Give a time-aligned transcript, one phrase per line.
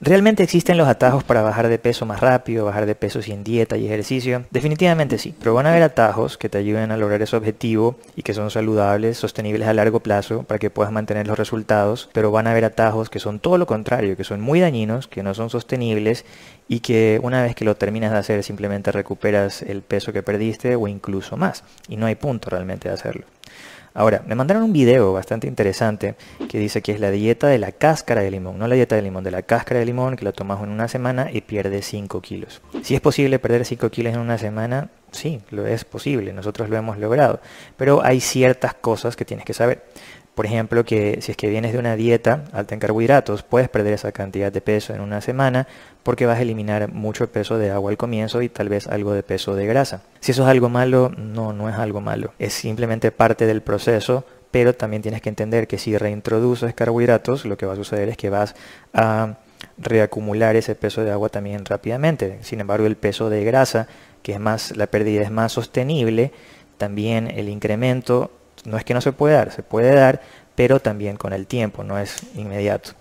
[0.00, 3.76] ¿Realmente existen los atajos para bajar de peso más rápido, bajar de peso sin dieta
[3.76, 4.44] y ejercicio?
[4.52, 8.22] Definitivamente sí, pero van a haber atajos que te ayuden a lograr ese objetivo y
[8.22, 12.46] que son saludables, sostenibles a largo plazo para que puedas mantener los resultados, pero van
[12.46, 15.50] a haber atajos que son todo lo contrario, que son muy dañinos, que no son
[15.50, 16.24] sostenibles
[16.68, 20.76] y que una vez que lo terminas de hacer simplemente recuperas el peso que perdiste
[20.76, 23.24] o incluso más y no hay punto realmente de hacerlo.
[23.98, 26.14] Ahora, me mandaron un video bastante interesante
[26.48, 29.02] que dice que es la dieta de la cáscara de limón, no la dieta de
[29.02, 32.20] limón, de la cáscara de limón que la tomas en una semana y pierdes 5
[32.22, 32.62] kilos.
[32.84, 36.76] Si es posible perder 5 kilos en una semana, sí, lo es posible, nosotros lo
[36.76, 37.40] hemos logrado,
[37.76, 39.82] pero hay ciertas cosas que tienes que saber.
[40.38, 43.94] Por ejemplo, que si es que vienes de una dieta alta en carbohidratos, puedes perder
[43.94, 45.66] esa cantidad de peso en una semana
[46.04, 49.24] porque vas a eliminar mucho peso de agua al comienzo y tal vez algo de
[49.24, 50.02] peso de grasa.
[50.20, 52.34] Si eso es algo malo, no, no es algo malo.
[52.38, 57.56] Es simplemente parte del proceso, pero también tienes que entender que si reintroduces carbohidratos, lo
[57.56, 58.54] que va a suceder es que vas
[58.94, 59.38] a
[59.76, 62.38] reacumular ese peso de agua también rápidamente.
[62.42, 63.88] Sin embargo, el peso de grasa,
[64.22, 66.30] que es más, la pérdida es más sostenible,
[66.76, 68.30] también el incremento
[68.64, 70.20] no es que no se puede dar, se puede dar,
[70.54, 72.92] pero también con el tiempo, no es inmediato.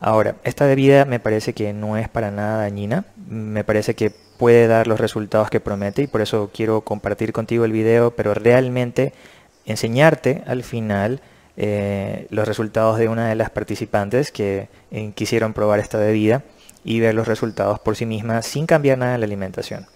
[0.00, 4.66] Ahora, esta bebida me parece que no es para nada dañina, me parece que puede
[4.66, 9.12] dar los resultados que promete y por eso quiero compartir contigo el video, pero realmente
[9.64, 11.20] enseñarte al final
[11.56, 16.42] eh, los resultados de una de las participantes que eh, quisieron probar esta bebida
[16.84, 19.86] y ver los resultados por sí misma sin cambiar nada en la alimentación.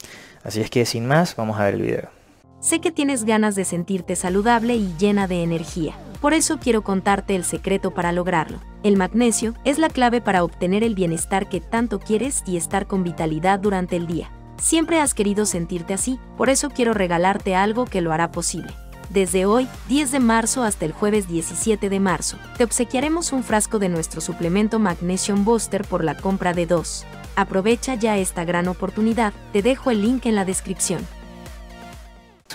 [0.43, 2.20] Así es que sin más, vamos a ver el video.
[2.61, 5.97] Sé que tienes ganas de sentirte saludable y llena de energía.
[6.21, 8.59] Por eso quiero contarte el secreto para lograrlo.
[8.83, 13.03] El magnesio es la clave para obtener el bienestar que tanto quieres y estar con
[13.03, 14.31] vitalidad durante el día.
[14.59, 18.75] Siempre has querido sentirte así, por eso quiero regalarte algo que lo hará posible.
[19.09, 23.79] Desde hoy, 10 de marzo hasta el jueves 17 de marzo, te obsequiaremos un frasco
[23.79, 27.07] de nuestro suplemento Magnesium Booster por la compra de dos.
[27.37, 31.01] Aprovecha ya esta gran oportunidad, te dejo el link en la descripción.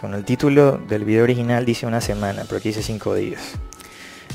[0.02, 3.54] Bueno, el título del video original dice una semana, pero aquí dice cinco días.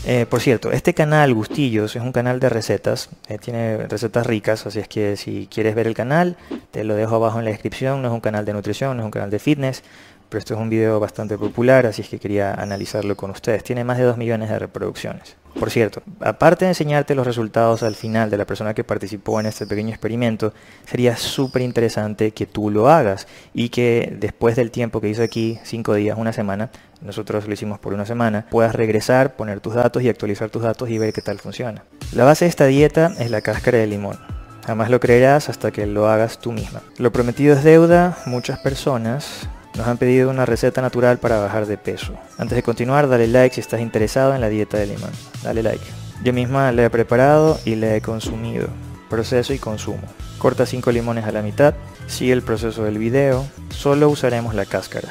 [0.06, 4.66] Eh, por cierto, este canal Gustillos es un canal de recetas, eh, tiene recetas ricas,
[4.66, 6.36] así es que si quieres ver el canal,
[6.70, 9.04] te lo dejo abajo en la descripción, no es un canal de nutrición, no es
[9.04, 9.82] un canal de fitness,
[10.30, 13.64] pero esto es un video bastante popular, así es que quería analizarlo con ustedes.
[13.64, 15.36] Tiene más de 2 millones de reproducciones.
[15.58, 19.46] Por cierto, aparte de enseñarte los resultados al final de la persona que participó en
[19.46, 20.54] este pequeño experimento,
[20.86, 25.58] sería súper interesante que tú lo hagas y que después del tiempo que hizo aquí,
[25.64, 26.70] 5 días, una semana,
[27.02, 30.88] nosotros lo hicimos por una semana, puedas regresar, poner tus datos y actualizar tus datos
[30.88, 31.82] y ver qué tal funciona.
[32.12, 34.18] La base de esta dieta es la cáscara de limón.
[34.64, 36.82] Jamás lo creerás hasta que lo hagas tú misma.
[36.98, 41.78] Lo prometido es deuda, muchas personas nos han pedido una receta natural para bajar de
[41.78, 42.14] peso.
[42.38, 45.10] Antes de continuar, dale like si estás interesado en la dieta de limón.
[45.42, 45.84] Dale like.
[46.22, 48.68] Yo misma la he preparado y la he consumido.
[49.08, 50.02] Proceso y consumo.
[50.38, 51.74] Corta 5 limones a la mitad.
[52.06, 53.46] Sigue el proceso del video.
[53.70, 55.08] Solo usaremos la cáscara.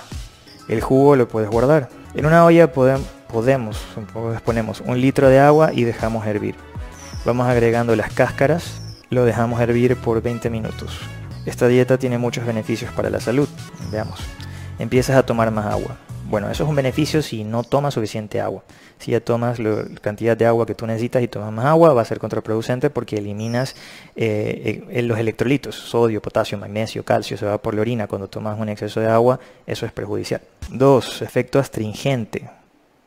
[0.68, 1.90] El jugo lo puedes guardar.
[2.14, 3.78] En una olla podemos,
[4.46, 6.56] ponemos un litro de agua y dejamos hervir.
[7.26, 8.82] Vamos agregando las cáscaras.
[9.10, 11.00] Lo dejamos hervir por 20 minutos.
[11.46, 13.48] Esta dieta tiene muchos beneficios para la salud.
[13.92, 14.20] Veamos
[14.80, 15.98] empiezas a tomar más agua.
[16.30, 18.64] Bueno, eso es un beneficio si no tomas suficiente agua.
[19.00, 22.04] Si ya tomas la cantidad de agua que tú necesitas y tomas más agua, va
[22.04, 23.76] a ser contraproducente porque eliminas
[24.16, 28.08] eh, eh, los electrolitos, sodio, potasio, magnesio, calcio, se va por la orina.
[28.08, 30.42] Cuando tomas un exceso de agua, eso es perjudicial.
[30.70, 32.50] Dos, efecto astringente.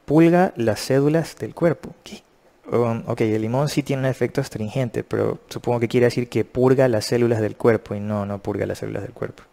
[0.05, 1.95] Pulga las cédulas del cuerpo.
[2.03, 2.23] ¿Qué?
[2.71, 6.45] Um, ok, el limón sí tiene un efecto astringente, pero supongo que quiere decir que
[6.45, 9.45] purga las células del cuerpo y no, no purga las células del cuerpo.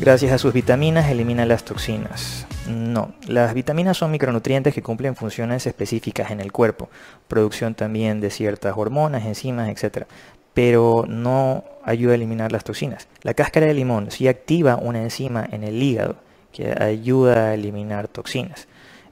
[0.00, 2.46] Gracias a sus vitaminas elimina las toxinas.
[2.68, 6.88] No, las vitaminas son micronutrientes que cumplen funciones específicas en el cuerpo,
[7.28, 10.06] producción también de ciertas hormonas, enzimas, etc.
[10.54, 13.08] Pero no ayuda a eliminar las toxinas.
[13.22, 16.16] La cáscara de limón sí activa una enzima en el hígado
[16.52, 18.68] que ayuda a eliminar toxinas,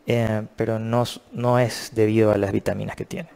[0.06, 3.28] eh, pero no, no es debido a las vitaminas que tiene.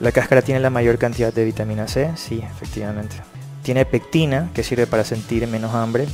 [0.00, 3.16] La cáscara tiene la mayor cantidad de vitamina C, sí, efectivamente.
[3.62, 6.06] Tiene pectina, que sirve para sentir menos hambre,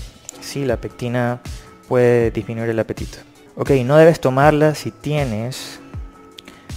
[0.46, 1.40] sí, la pectina
[1.88, 3.19] puede disminuir el apetito.
[3.56, 5.81] Ok, no debes tomarla si tienes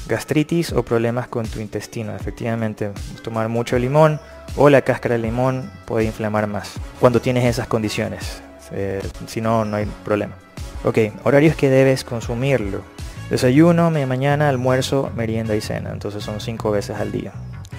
[0.07, 2.15] gastritis o problemas con tu intestino.
[2.15, 2.91] Efectivamente,
[3.23, 4.19] tomar mucho limón
[4.55, 8.41] o la cáscara de limón puede inflamar más cuando tienes esas condiciones.
[8.71, 10.35] Eh, si no, no hay problema.
[10.83, 12.81] Ok, horarios que debes consumirlo.
[13.29, 15.91] Desayuno, mañana, almuerzo, merienda y cena.
[15.91, 17.33] Entonces son cinco veces al día.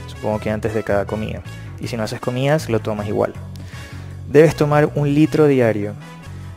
[0.07, 1.43] Supongo que antes de cada comida.
[1.81, 3.33] Y si no haces comidas, lo tomas igual.
[4.31, 5.95] Debes tomar un litro diario.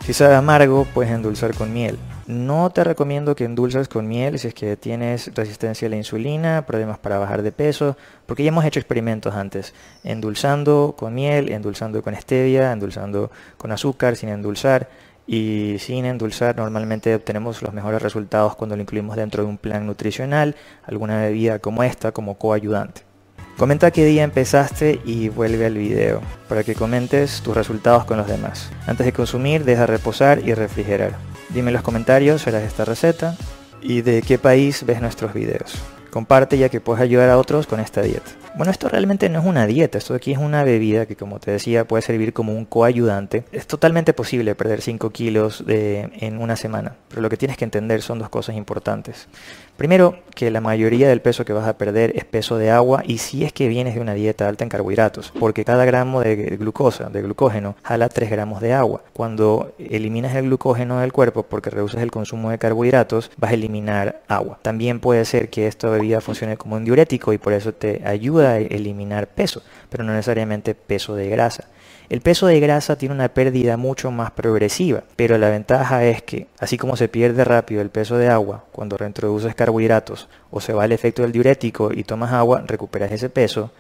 [0.06, 1.98] Si sabe amargo, puedes endulzar con miel.
[2.28, 6.68] No te recomiendo que endulces con miel si es que tienes resistencia a la insulina,
[6.68, 7.98] problemas para bajar de peso,
[8.28, 9.74] porque ya hemos hecho experimentos antes,
[10.04, 14.88] endulzando con miel, endulzando con stevia, endulzando con azúcar, sin endulzar
[15.26, 19.88] y sin endulzar normalmente obtenemos los mejores resultados cuando lo incluimos dentro de un plan
[19.88, 23.13] nutricional, alguna bebida como esta como coayudante.
[23.58, 28.28] Comenta qué día empezaste y vuelve al video para que comentes tus resultados con los
[28.28, 28.72] demás.
[28.88, 31.16] Antes de consumir, deja reposar y refrigerar.
[31.50, 33.38] Dime en los comentarios, harás esta receta
[33.82, 35.76] y de qué país ves nuestros videos.
[36.14, 38.30] Comparte ya que puedes ayudar a otros con esta dieta.
[38.56, 41.50] Bueno, esto realmente no es una dieta, esto aquí es una bebida que como te
[41.50, 43.46] decía puede servir como un coayudante.
[43.52, 48.04] Es totalmente posible perder 5 kilos en una semana, pero lo que tienes que entender
[48.04, 49.28] son dos cosas importantes.
[49.76, 53.18] Primero, que la mayoría del peso que vas a perder es peso de agua y
[53.18, 57.10] si es que vienes de una dieta alta en carbohidratos, porque cada gramo de glucosa,
[57.10, 59.02] de glucógeno, jala 3 gramos de agua.
[59.14, 64.22] Cuando eliminas el glucógeno del cuerpo porque reduces el consumo de carbohidratos, vas a eliminar
[64.28, 64.60] agua.
[64.62, 68.58] También puede ser que esta bebida funcione como un diurético y por eso te ayuda
[68.58, 71.70] eliminar peso, pero no necesariamente peso de grasa.
[72.10, 76.48] El peso de grasa tiene una pérdida mucho más progresiva, pero la ventaja es que,
[76.60, 80.86] así como se pierde rápido el peso de agua cuando reintroduces carbohidratos o se va
[80.86, 83.72] el efecto del diurético y tomas agua, recuperas ese peso,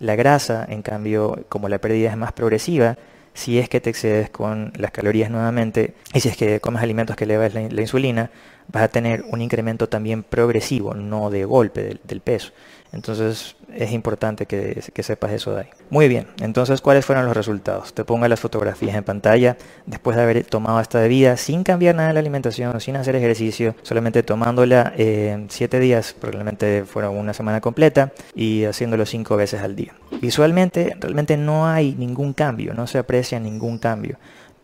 [0.00, 2.96] la grasa, en cambio, como la pérdida es más progresiva,
[3.32, 7.14] si es que te excedes con las calorías nuevamente y si es que comes alimentos
[7.14, 8.30] que elevan la insulina,
[8.72, 12.52] vas a tener un incremento también progresivo, no de golpe del, peso.
[12.92, 15.68] Entonces es importante que, sepas eso de ahí.
[15.90, 17.92] Muy bien, entonces ¿cuáles fueron los resultados?
[17.92, 19.56] Te pongo las fotografías en pantalla
[19.86, 23.74] después de haber tomado esta bebida sin cambiar nada en la alimentación, sin hacer ejercicio,
[23.82, 29.76] solamente tomándola 7 eh, días, probablemente fueron una semana completa y haciéndolo 5 veces al
[29.76, 29.94] día.
[30.20, 34.18] Visualmente realmente no hay ningún cambio, no se aprecia ningún cambio.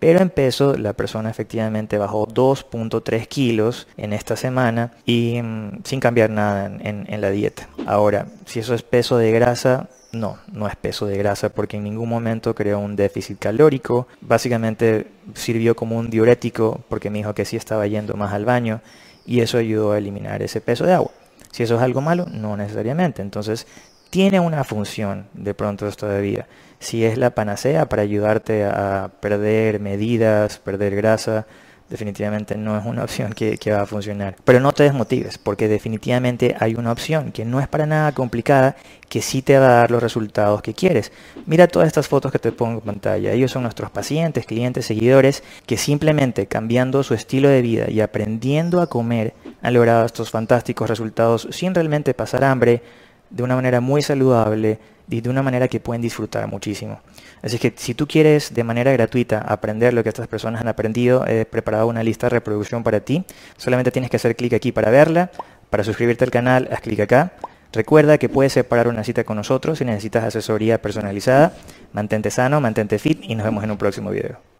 [0.05, 5.99] Pero en peso la persona efectivamente bajó 2.3 kilos en esta semana y mm, sin
[5.99, 7.71] cambiar nada en, en la dieta.
[7.87, 11.85] Ahora, si eso es peso de grasa, no, no es peso de grasa porque en
[11.85, 14.07] ningún momento creó un déficit calórico.
[14.21, 18.83] Básicamente sirvió como un diurético porque me dijo que sí estaba yendo más al baño
[19.25, 21.13] y eso ayudó a eliminar ese peso de agua.
[21.51, 23.23] Si eso es algo malo, no necesariamente.
[23.23, 23.67] Entonces,
[24.15, 26.47] tiene una función de pronto esta bebida.
[26.79, 31.49] Si es la panacea para ayudarte a perder medidas, perder grasa,
[31.91, 34.37] definitivamente no es una opción que, va a funcionar.
[34.45, 38.77] Pero no te desmotives, porque definitivamente hay una opción que no es para nada complicada,
[39.09, 41.11] que sí te va a dar los resultados que quieres.
[41.45, 43.33] Mira todas estas fotos que te pongo en pantalla.
[43.33, 48.81] Ellos son nuestros pacientes, clientes, seguidores, que simplemente cambiando su estilo de vida y aprendiendo
[48.81, 52.81] a comer han logrado estos fantásticos resultados sin realmente pasar hambre,
[53.31, 54.79] de una manera muy saludable
[55.09, 57.01] y de una manera que pueden disfrutar muchísimo.
[57.43, 61.27] Así que si tú quieres de manera gratuita aprender lo que estas personas han aprendido,
[61.27, 63.25] he preparado una lista de reproducción para ti.
[63.57, 65.31] Solamente tienes que hacer clic aquí para verla.
[65.69, 67.33] Para suscribirte al canal, haz clic acá.
[67.73, 71.53] Recuerda que puedes separar una cita con nosotros si necesitas asesoría personalizada.
[71.93, 74.54] Mantente sano, mantente fit y nos vemos en un próximo video.